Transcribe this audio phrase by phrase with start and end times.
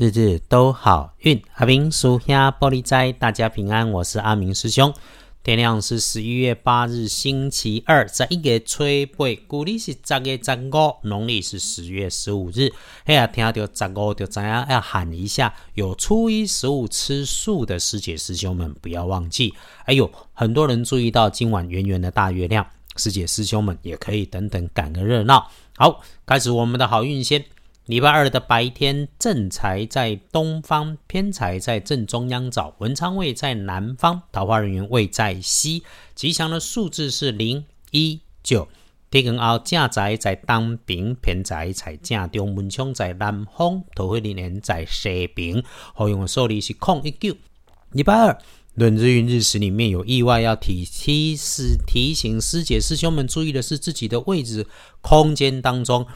[0.00, 1.42] 日日都好运。
[1.56, 4.94] 阿明属下玻璃斋，大家平安，我是阿明师兄。
[5.42, 8.82] 天亮是十一月八日，星期二，在一月初
[9.18, 12.72] 八，古历是十月十五，农历是十月十五日。
[13.04, 19.52] 哎呀，听到十五就怎样要喊一下，有初一十五吃素的师姐师兄们不要忘记。
[19.84, 25.50] 哎呦，很多人注意到今晚圆圆的大月亮，师姐师兄们也可以等等赶个热闹。
[25.76, 27.44] 好，开始我们的好运先。
[27.90, 35.82] 礼拜二的白天，正财在东方，偏财在正中央找，文昌位在南方，桃花人员位在西。
[36.14, 38.68] 吉祥的数字是零一九。
[39.10, 45.60] 天根后正财在东边，偏财在正中，文昌在南方，桃花人员在西边。
[45.92, 47.34] 好用的数字是空一九。
[47.90, 48.38] 礼拜二
[48.74, 54.68] 论日运日时里面有意外，要提提示提醒师姐师兄们注意的是自己的位置
[55.00, 56.06] 空间当中。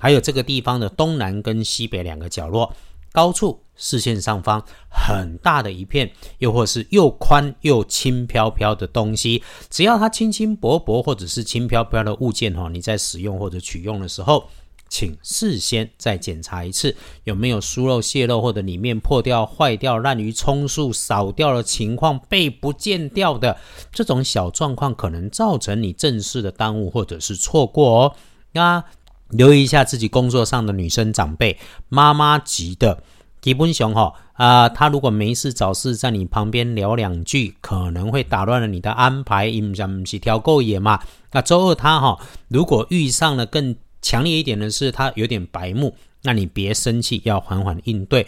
[0.00, 2.74] 还有这个地方的东南跟西北两个角落，
[3.12, 14.44] 高处视线上方很大的一片，又或是又宽又轻飘飘的东西，只要它轻轻薄薄或者是轻飘飘的物件哈，你在使用或者取用的时候，
[14.88, 23.56] 请事先再检查一次有没有疏漏泄漏或者里面破掉坏掉滥竽充数少掉的情况被不见掉的
[23.92, 28.14] 这种小状况，可能造成你正式的耽误或者是错过哦。
[28.52, 28.84] 那
[29.30, 33.02] 留意一下自己工作上的女生长辈、妈妈级的
[33.40, 39.46] 基本熊哈啊，他如果没事找事在你旁边聊两句，可能会打乱了你的安排。
[39.46, 41.00] 因为是挑够野嘛。
[41.32, 48.26] 那周二他哈，如果遇上了更强烈一点的是他有点白目，那你别生气，要缓缓应对。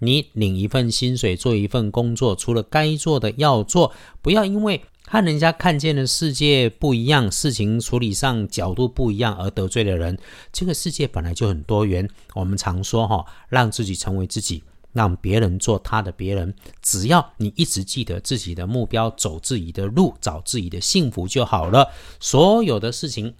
[0.00, 4.82] 你领一份薪水做一份工作，除了该做的要做，不要因为。
[5.12, 10.16] 和人家看见的世界不一样，事情处理上角度不一样而得罪的人，
[10.52, 12.08] 这个世界本来就很多元。
[12.32, 16.54] 我们常说哈，让自己成为自己，让别人做他的别人。
[16.80, 21.88] 只要你一直记得自己的目标，走自己的路，找自己的幸福就好了。
[22.20, 23.34] 所有的事情，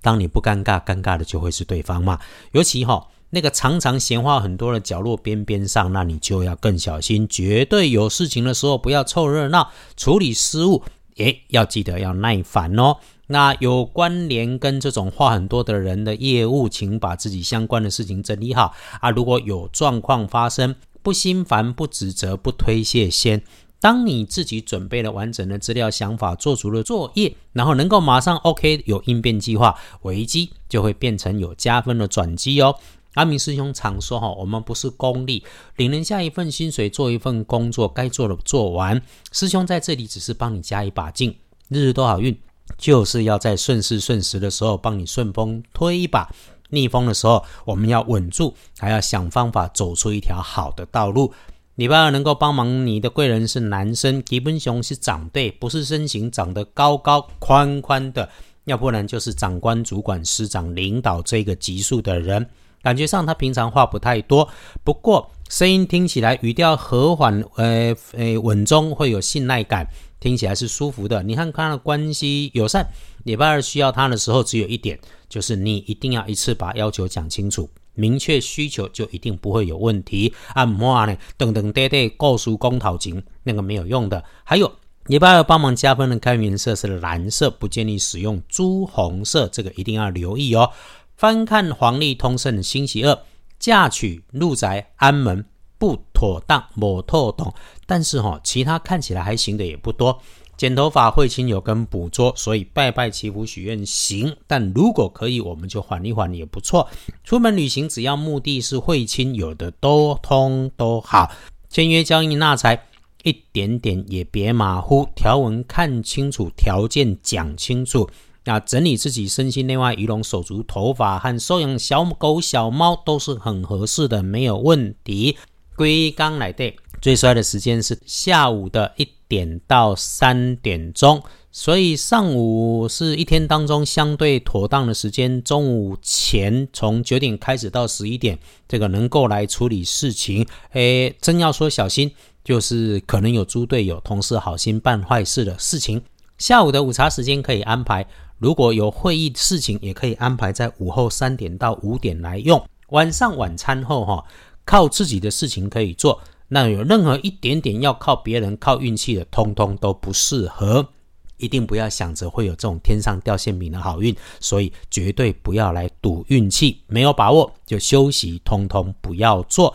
[0.00, 2.20] 当你不尴尬，尴尬的就会是对方嘛。
[2.52, 3.08] 尤其哈。
[3.32, 10.82] 那个常常闲话很多的角落边边上，那你就要更小心，绝对有事情的时候不要凑热闹，处理失误，
[11.24, 12.96] 诶，要记得要耐烦哦。
[13.28, 19.10] 那有关联跟这种话很多的人的业务，请把自己相关的事情整理好啊。
[19.10, 23.42] 如果有状况发生，不心烦，不指责，不推卸，先
[23.78, 32.76] 当你自己准备了完整的资料、想法，做足了作业，然后能够马上 OK 有应变计划，危机就会变成有加分的转机哦。
[33.20, 35.44] 阿明师兄常说：“哈，我们不是功利，
[35.76, 38.98] 领人下一份薪水，做一份工作，该做的做完。
[39.30, 41.36] 师兄在这里只是帮你加一把劲，
[41.68, 42.34] 日日都好运，
[42.78, 46.32] 就是要在顺势顺时的时候帮你顺风推一把，
[46.70, 51.30] 逆风的时候我们要稳住，还要想方法走出一条好的道路。
[51.74, 58.26] 礼拜二能够帮忙你的贵人是男生，吉本雄是长辈，不是身形长得高高宽宽的，
[58.64, 62.48] 要不然就是长官、主管、师长、领导这个级数的人。”
[62.82, 64.48] 感觉上他平常话不太多，
[64.82, 69.86] 不过声音听起来语调和缓，呃呃稳中，会有信赖感，
[70.18, 71.22] 听起来是舒服的。
[71.22, 72.86] 你看他的关系友善，
[73.24, 74.98] 礼拜二需要他的时候，只有一点，
[75.28, 80.32] 就是你一定要一次把要求讲清楚，明确需求就一定不会有问题。
[80.54, 84.24] 按摩呢，等等爹爹告诉公讨情，那个没有用的。
[84.44, 84.72] 还有
[85.06, 90.70] 礼拜二帮忙加分的开运色是蓝色，不建议使用朱红色，这个一定要留意哦。
[91.20, 93.18] 翻看黄历通胜星期二，
[93.58, 95.44] 嫁娶入宅安门
[95.76, 97.52] 不妥当，某透懂。
[97.84, 100.18] 但是哈，其他看起来还行的也不多。
[100.56, 104.34] 剪头发会亲友跟捕捉，所以拜拜祈福许愿行。
[104.46, 106.88] 但如果可以，我们就缓一缓也不错。
[107.22, 111.30] 出门旅行，只要目的是会亲友的，都通都好。
[111.68, 112.86] 签约交易纳财，
[113.24, 115.06] 一点点也别马虎。
[115.14, 118.08] 条文看清楚，条件讲清楚。
[118.44, 125.36] 那整理自己身心内外仪容、手足、头发和收养小狗、小猫都是很合适的，没有问题。
[125.76, 135.42] 归刚来对，最帅的时间是下午的一点到三点钟，所以上午是一天当中相对妥当的时间。
[135.42, 138.38] 中午前从九点开始到十一点，
[138.68, 140.46] 这个能够来处理事情。
[140.72, 142.10] 诶，真要说小心，
[142.44, 146.02] 就是可能有猪队友、同事好心办坏事的事情。
[146.36, 148.06] 下午的午茶时间可以安排。
[148.40, 152.60] 如果有会议事情，也可以安排在午后三点到五点来用。
[152.88, 154.24] 晚上晚餐后，哈，
[154.64, 156.18] 靠自己的事情可以做。
[156.48, 160.88] 那有任何一点点要靠别人、靠运气的，通通都不适合。
[161.36, 166.80] 一定不要想着会有这种天上掉馅饼的好运，所以绝对不要来赌运气。
[166.86, 169.74] 没有把握就休息，通通不要做。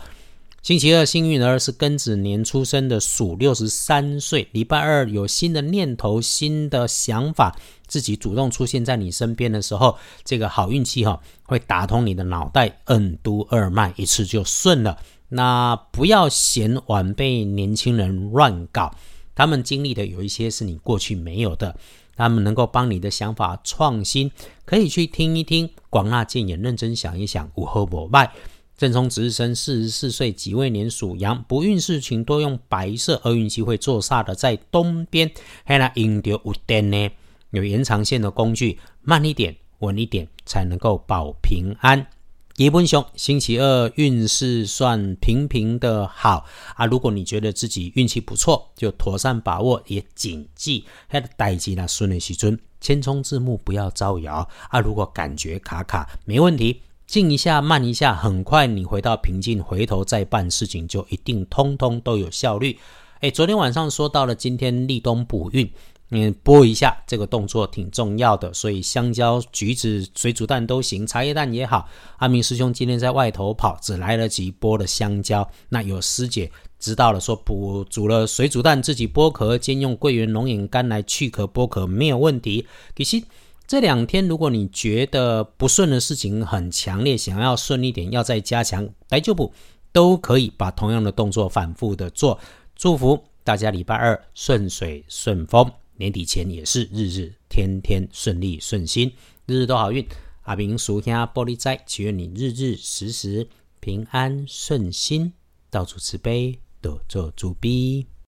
[0.66, 4.48] 星期二幸运儿是庚子年出生的，属六十三岁。
[4.50, 14.98] 礼拜二有新的念头、新的想法，自己主动出现在你身边的时候，这个好运气哈会打通你的脑袋，任督二脉一次就顺了。
[15.28, 18.92] 那不要嫌晚辈年轻人乱搞，
[19.36, 21.76] 他们经历的有一些是你过去没有的，
[22.16, 24.32] 他们能够帮你的想法创新，
[24.64, 28.32] 可以去听一听，广纳谏言，认真想一想，无后不败。
[28.76, 35.30] 正冲值日生四十四岁，己未年属羊，不运事情多用白色，厄运机会做煞的在东边。
[35.64, 37.10] 还那引得有电呢，
[37.52, 42.06] 有延长线的工具，慢一点，稳一点，才能够保平安。
[42.52, 46.84] 基本上星期二运势算平平的好啊。
[46.84, 54.80] 如果你觉得自己运气不错，就妥善把握，也谨记，还得待机那顺利时尊，千冲字幕不要招摇啊。
[54.80, 56.82] 如果感觉卡卡，没问题。
[57.06, 62.76] 静一下，慢一下，很快你回到平静，回头再办事情，就一定通通都有效率。
[63.20, 65.70] 哎，昨天晚上说到了，今天立冬补运，
[66.10, 71.88] 嗯，拨一下这个动作挺重要的，所以香蕉、橘子、水煮蛋都行，茶叶蛋也好。
[72.16, 75.48] 阿明师兄今天在外头跑，只来得及剥了香蕉。
[75.68, 76.50] 那有师姐
[76.80, 82.66] 知道了，说补煮了水煮蛋，自己剥壳，兼用桂圆龙眼干来去壳剥壳，没有问题。
[82.96, 83.22] 其实。
[83.66, 89.52] 这两天，如果你觉得不顺的事情很强烈，想要顺利点，要再加强，来就补，
[89.90, 92.38] 都可以把同样的动作反复的做。
[92.76, 99.12] 祝福大家礼拜二顺水顺风，年底前也是日日天天顺利顺心，
[99.46, 100.06] 日日都好运。
[100.42, 103.48] 阿明属下玻璃斋，祈愿你日日时时
[103.80, 105.32] 平安顺心，
[105.70, 108.06] 到处慈悲，多做主逼。